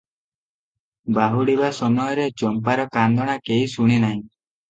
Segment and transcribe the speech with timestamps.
[1.17, 4.17] ବାହୁଡ଼ିବା ସମୟରେ ଚମ୍ପାର କାନ୍ଦଣା କେହି ଶୁଣିନାହିଁ।